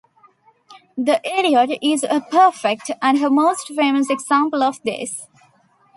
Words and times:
"The 0.97 1.21
Idiot" 1.23 1.77
is 1.79 2.03
a 2.03 2.21
perfect, 2.21 2.89
and 3.03 3.19
her 3.19 3.29
most 3.29 3.67
famous, 3.67 4.09
example 4.09 4.63
of 4.63 4.81
this. 4.81 5.27